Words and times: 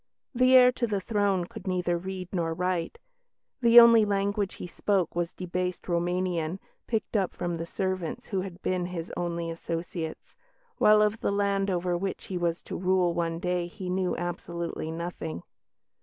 The 0.33 0.55
heir 0.55 0.71
to 0.71 0.87
the 0.87 0.99
throne 0.99 1.45
could 1.45 1.67
neither 1.67 1.95
read 1.95 2.29
nor 2.31 2.55
write; 2.55 2.97
the 3.61 3.79
only 3.79 4.03
language 4.03 4.55
he 4.55 4.65
spoke 4.65 5.15
was 5.15 5.31
a 5.31 5.35
debased 5.35 5.87
Roumanian, 5.87 6.57
picked 6.87 7.15
up 7.15 7.35
from 7.35 7.55
the 7.57 7.67
servants 7.67 8.25
who 8.29 8.41
had 8.41 8.59
been 8.63 8.87
his 8.87 9.13
only 9.15 9.51
associates, 9.51 10.35
while 10.77 11.03
of 11.03 11.19
the 11.19 11.29
land 11.31 11.69
over 11.69 11.95
which 11.95 12.23
he 12.23 12.37
was 12.39 12.63
to 12.63 12.75
rule 12.75 13.13
one 13.13 13.37
day 13.37 13.67
he 13.67 13.91
knew 13.91 14.17
absolutely 14.17 14.89
nothing. 14.89 15.43